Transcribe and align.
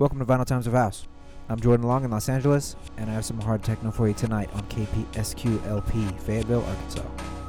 Welcome 0.00 0.18
to 0.20 0.24
Vinyl 0.24 0.46
Times 0.46 0.66
of 0.66 0.72
House. 0.72 1.06
I'm 1.50 1.60
Jordan 1.60 1.86
Long 1.86 2.04
in 2.04 2.10
Los 2.10 2.30
Angeles, 2.30 2.74
and 2.96 3.10
I 3.10 3.12
have 3.12 3.26
some 3.26 3.38
hard 3.38 3.62
techno 3.62 3.90
for 3.90 4.08
you 4.08 4.14
tonight 4.14 4.48
on 4.54 4.62
KPSQLP, 4.62 6.18
Fayetteville, 6.20 6.64
Arkansas. 6.64 7.39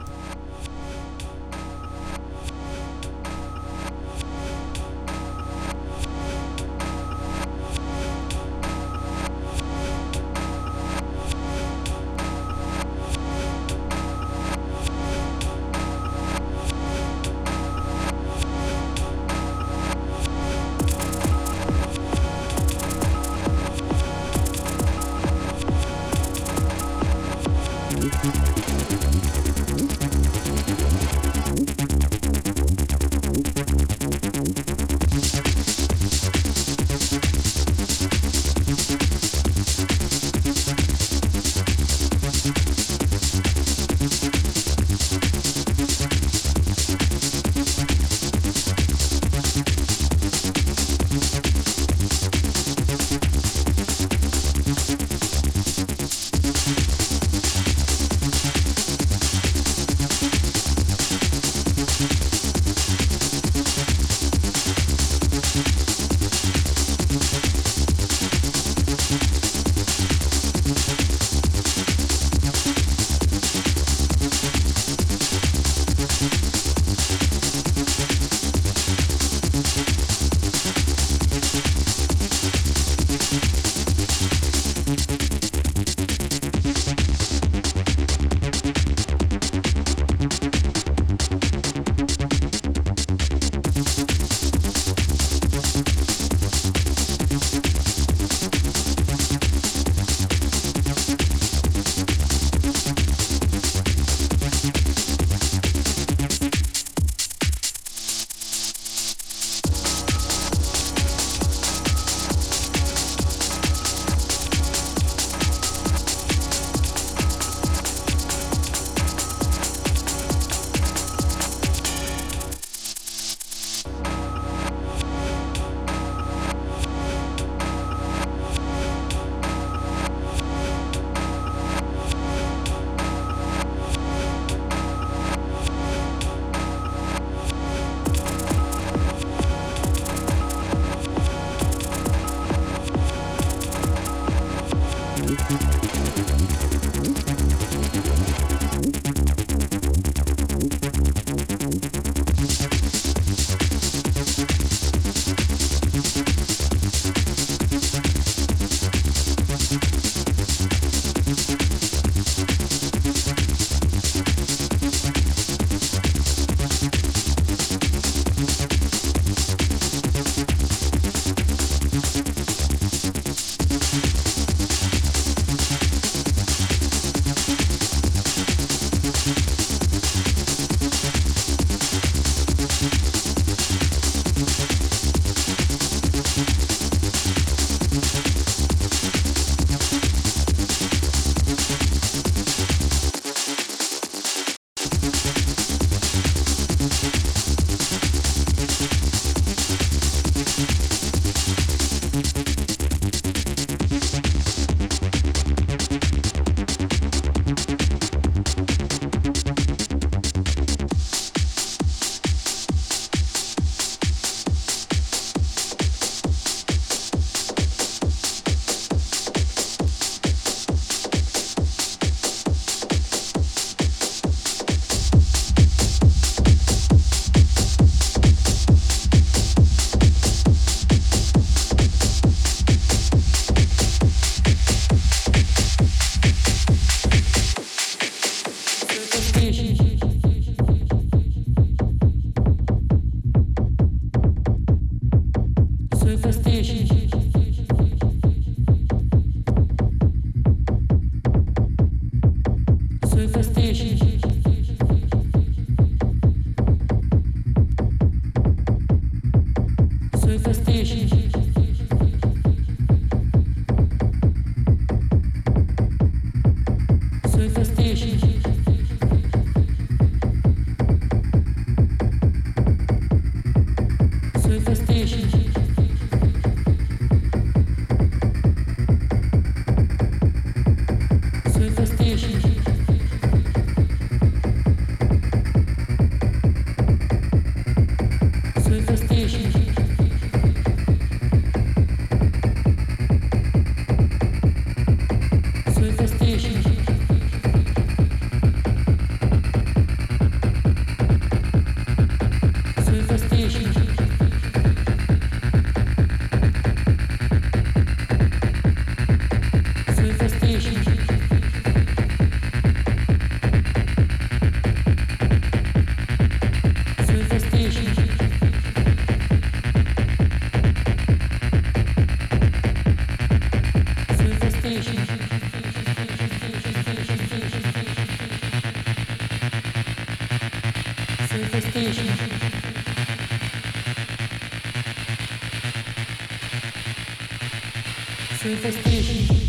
manifestation. 338.64 339.41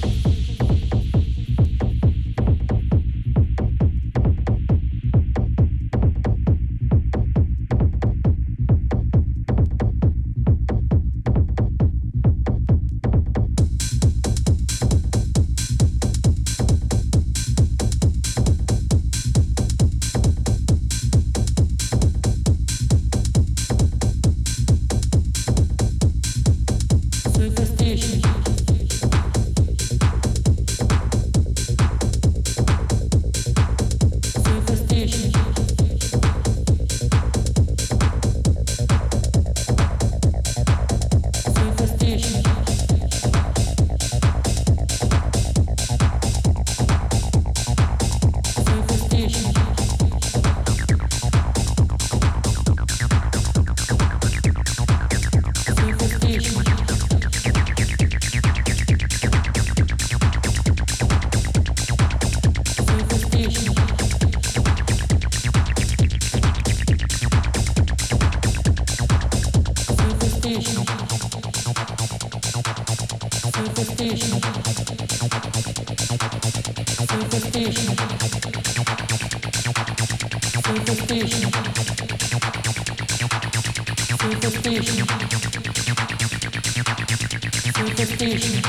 Superstition. 87.84 88.62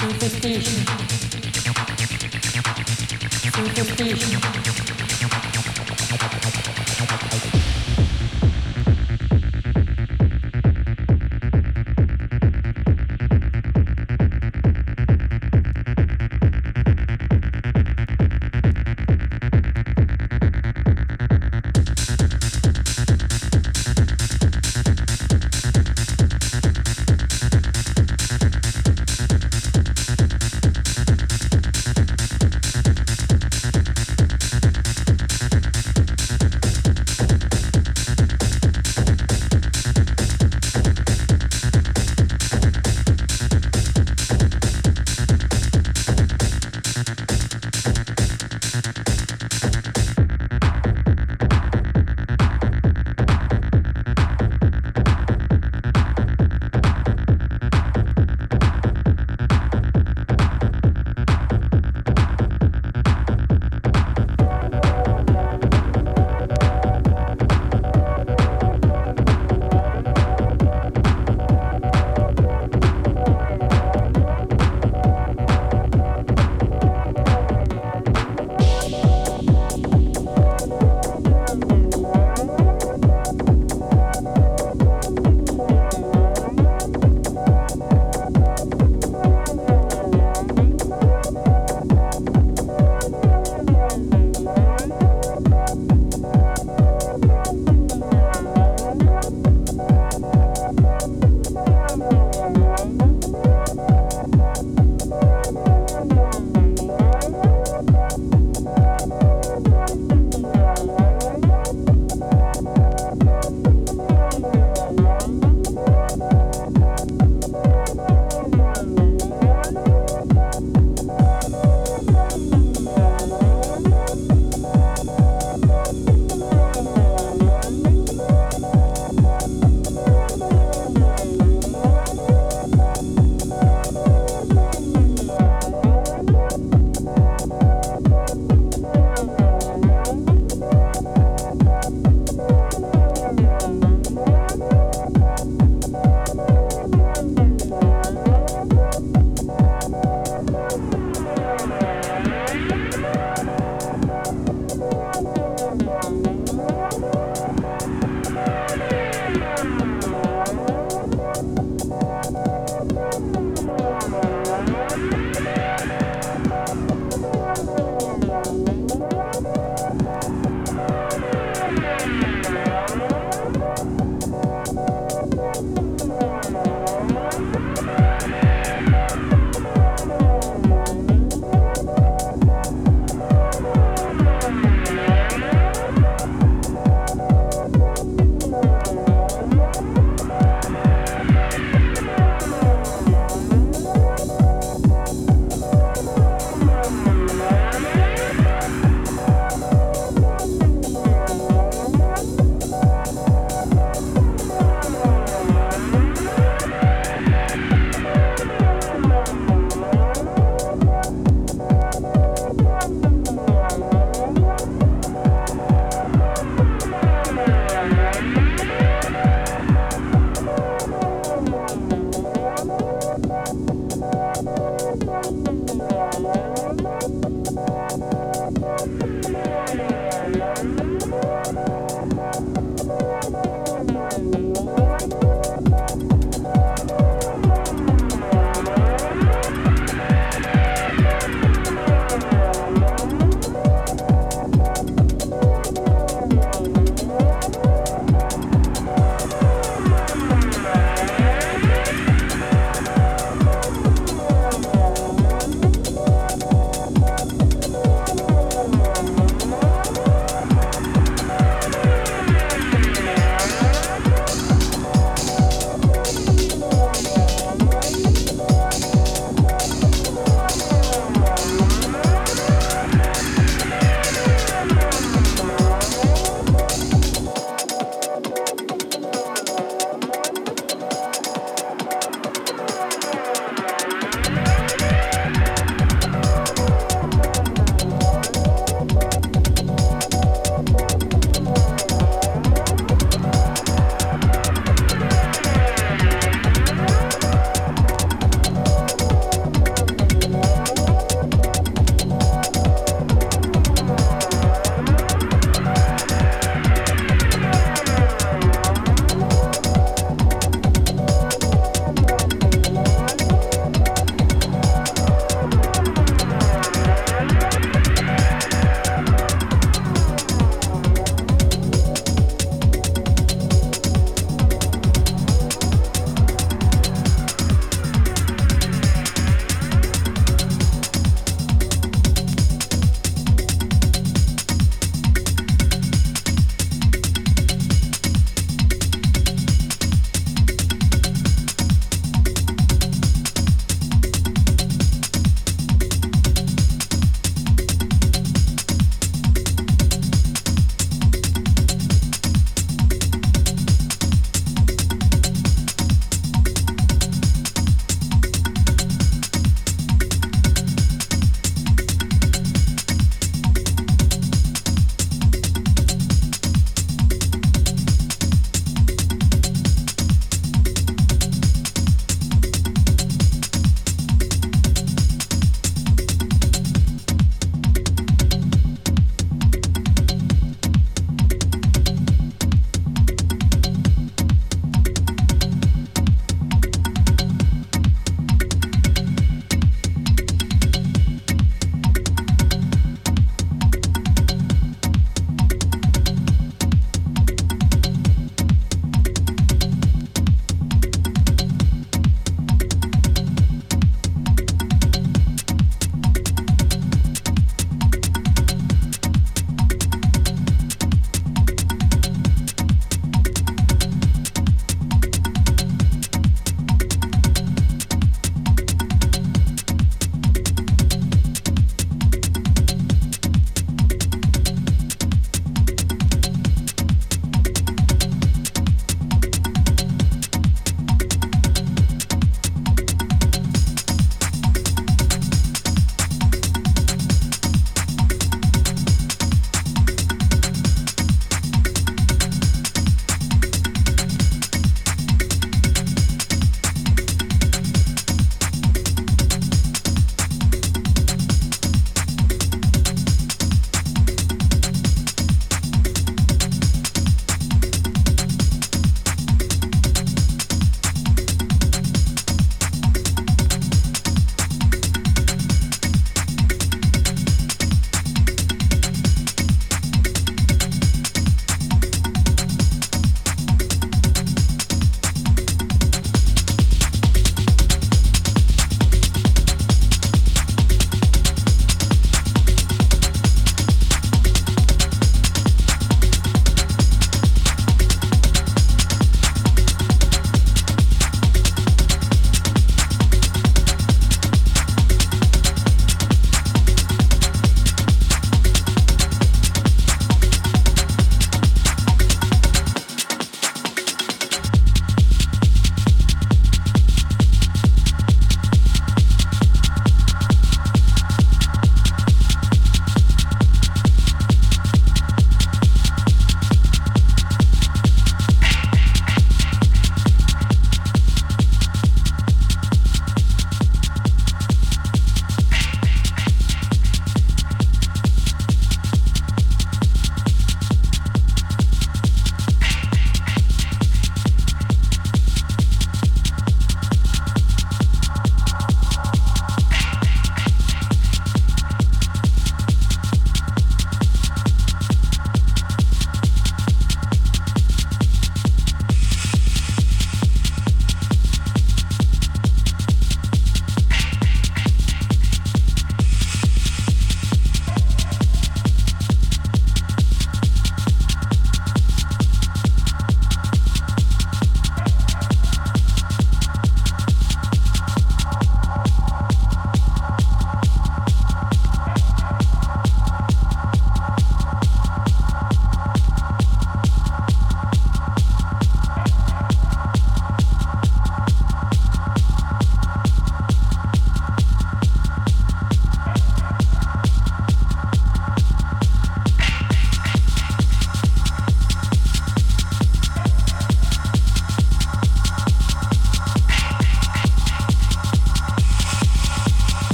Superstition. 0.00 0.84
Superstition. 3.54 4.89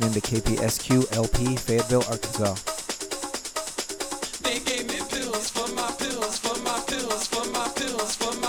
Listening 0.00 0.20
to 0.20 0.28
KPSQ 0.28 1.16
LP, 1.16 1.56
Fayetteville, 1.56 2.04
Arkansas. 2.10 2.54
They 4.42 4.58
gave 4.60 4.86
me 4.88 4.98
pills 5.08 5.50
for 5.50 5.68
my 5.74 5.90
pills, 5.98 6.38
for 6.38 6.58
my 6.62 6.80
pills, 6.86 7.26
for 7.26 7.50
my 7.50 7.68
pills, 7.74 8.16
for 8.16 8.34
my 8.40 8.45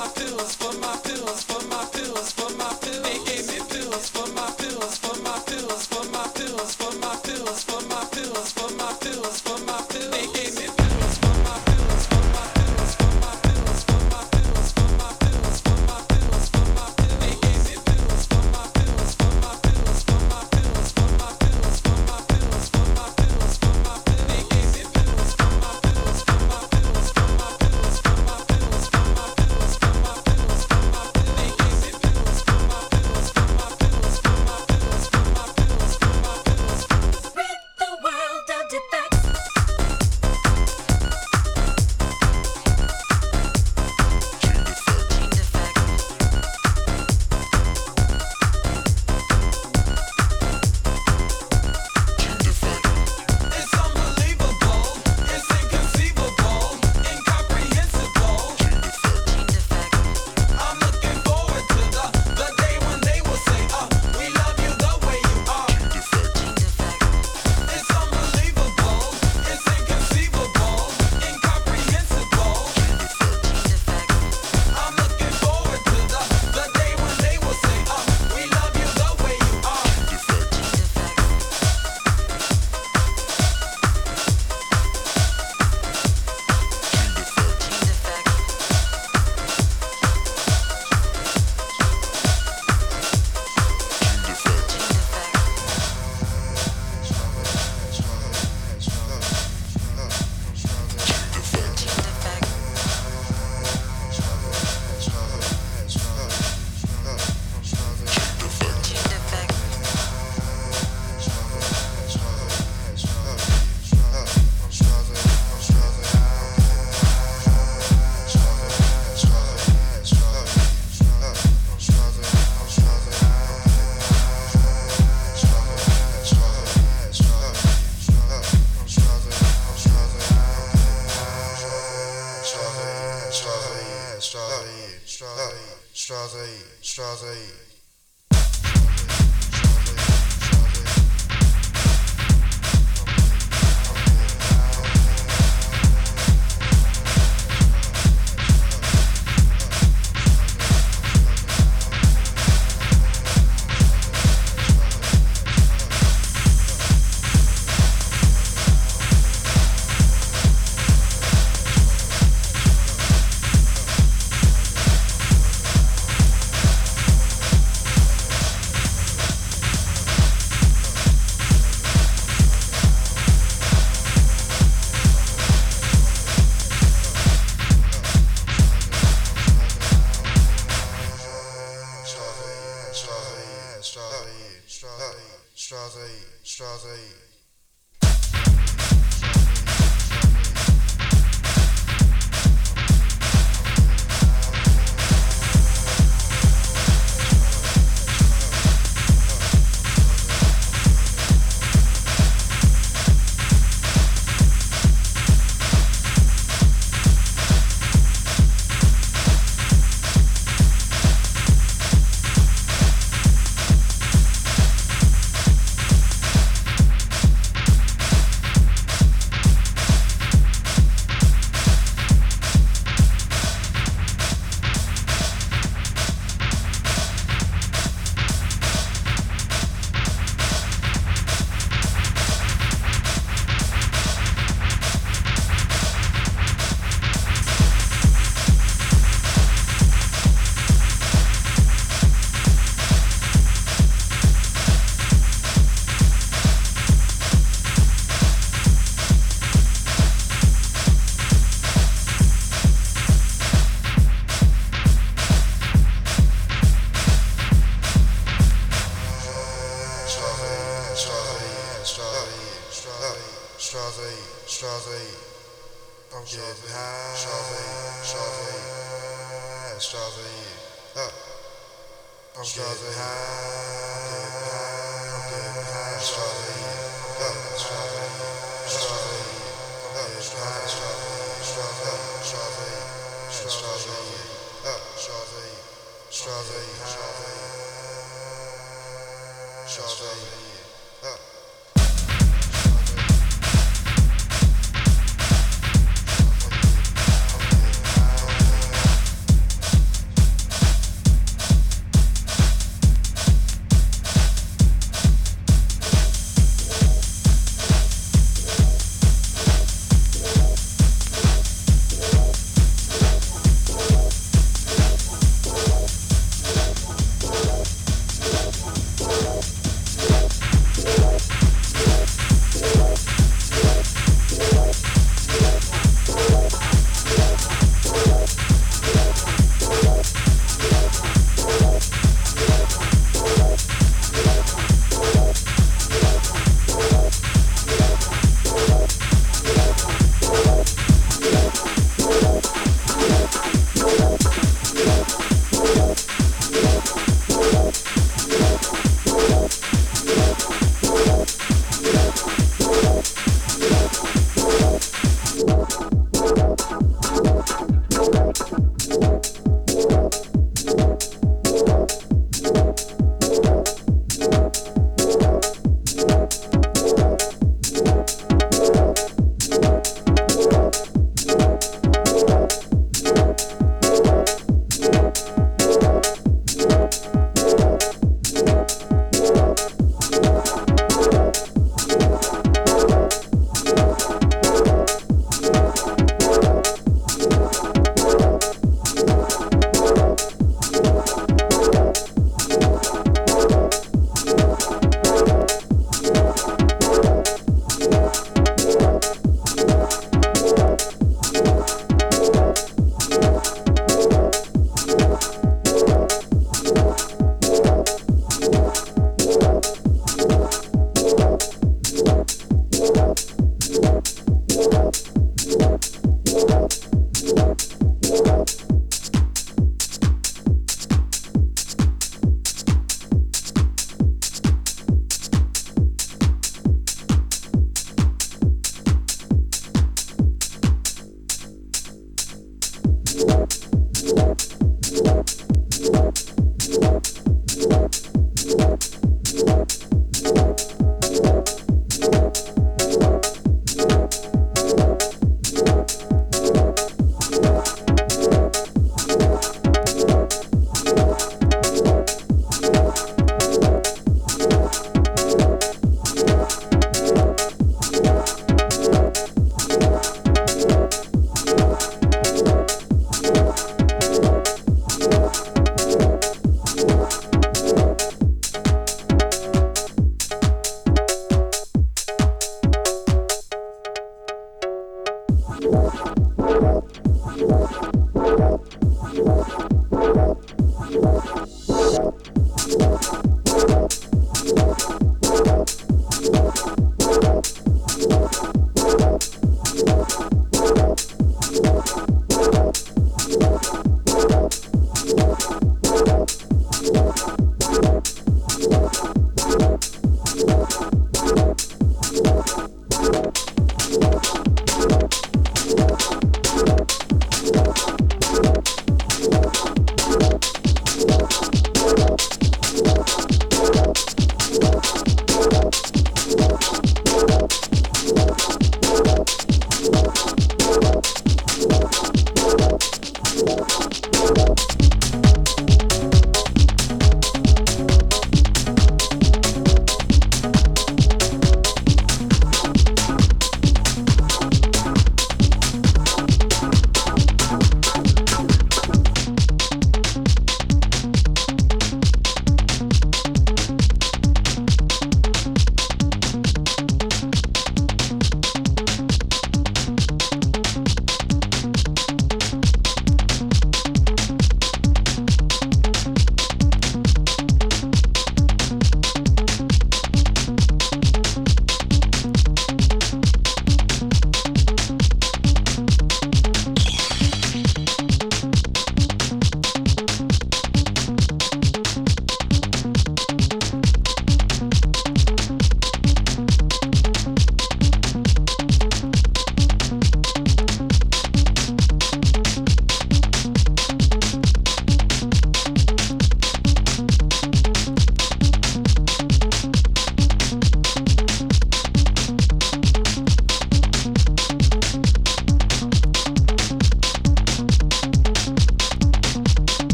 Strawberry, 182.97 183.83
strawberry, 183.83 184.57
strawberry, 184.65 185.21
strawberry, 185.53 186.19
strawberry. 186.41 187.26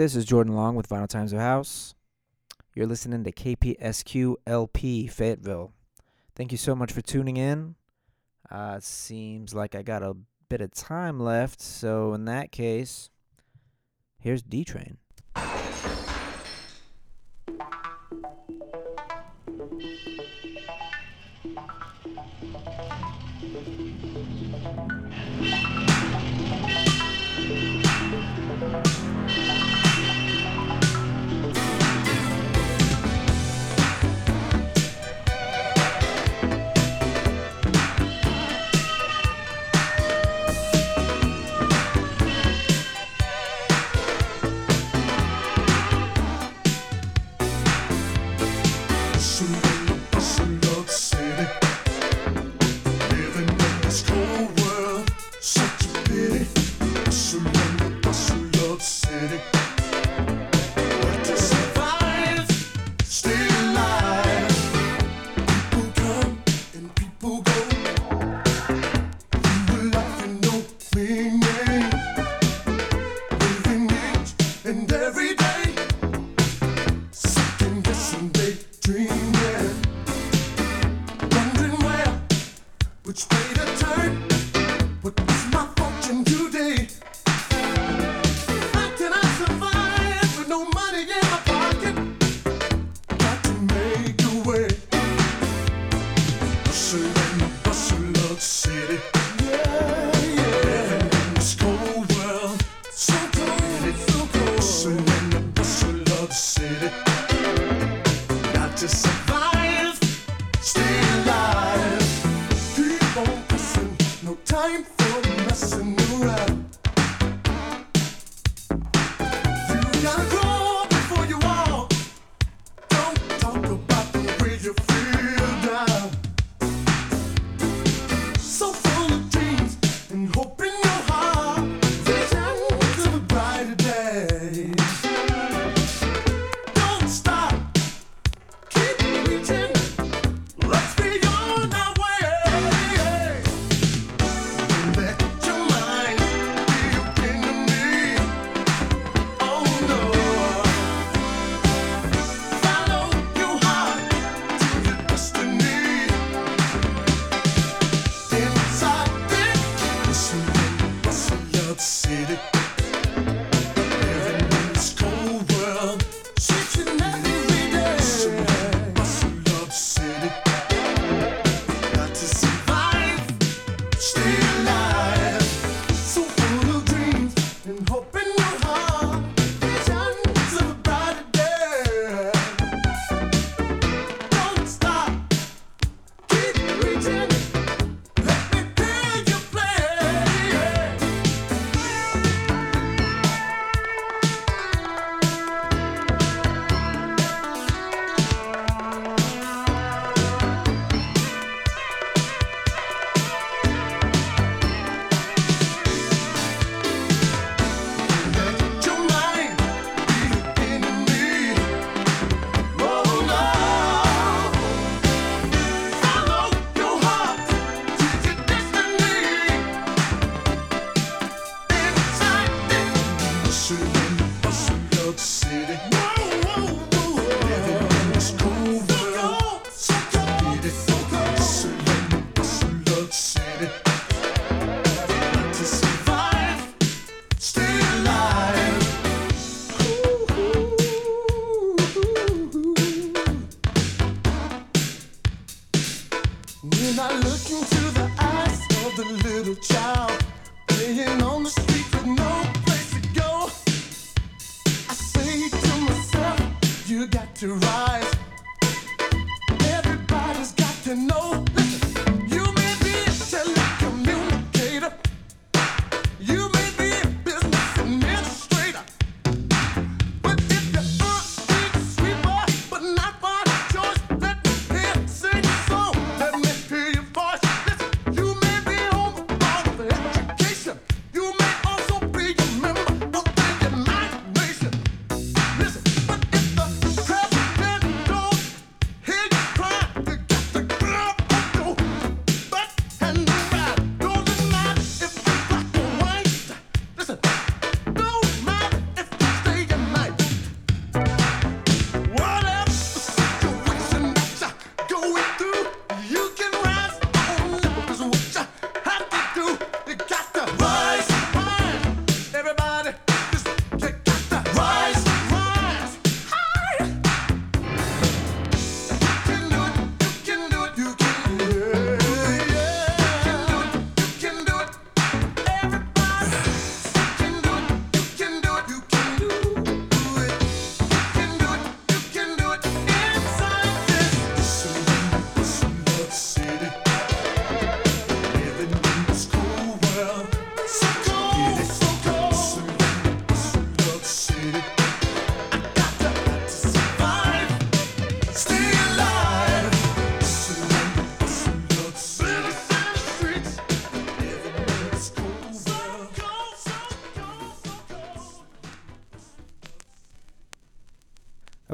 This 0.00 0.16
is 0.16 0.24
Jordan 0.24 0.54
Long 0.54 0.76
with 0.76 0.88
Vinyl 0.88 1.06
Times 1.06 1.34
of 1.34 1.40
House. 1.40 1.94
You're 2.74 2.86
listening 2.86 3.22
to 3.22 3.32
KPSQ 3.32 4.36
LP 4.46 5.06
Fayetteville. 5.06 5.74
Thank 6.34 6.52
you 6.52 6.56
so 6.56 6.74
much 6.74 6.90
for 6.90 7.02
tuning 7.02 7.36
in. 7.36 7.74
Uh, 8.50 8.76
it 8.78 8.82
seems 8.82 9.52
like 9.54 9.74
I 9.74 9.82
got 9.82 10.02
a 10.02 10.16
bit 10.48 10.62
of 10.62 10.72
time 10.72 11.20
left, 11.20 11.60
so 11.60 12.14
in 12.14 12.24
that 12.24 12.50
case, 12.50 13.10
here's 14.18 14.40
D 14.40 14.64
Train. 14.64 14.96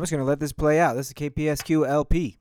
just 0.06 0.12
going 0.12 0.20
to 0.20 0.28
let 0.28 0.38
this 0.38 0.52
play 0.52 0.78
out. 0.78 0.94
This 0.94 1.08
is 1.08 1.14
KPSQ 1.14 1.88
LP. 1.88 2.38